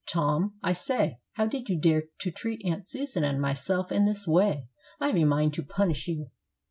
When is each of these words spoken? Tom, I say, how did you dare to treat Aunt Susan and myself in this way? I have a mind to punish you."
Tom, 0.07 0.55
I 0.63 0.73
say, 0.73 1.19
how 1.33 1.45
did 1.45 1.69
you 1.69 1.79
dare 1.79 2.05
to 2.21 2.31
treat 2.31 2.65
Aunt 2.65 2.87
Susan 2.87 3.23
and 3.23 3.39
myself 3.39 3.91
in 3.91 4.07
this 4.07 4.25
way? 4.25 4.67
I 4.99 5.09
have 5.09 5.15
a 5.17 5.25
mind 5.25 5.53
to 5.53 5.63
punish 5.63 6.07
you." 6.07 6.31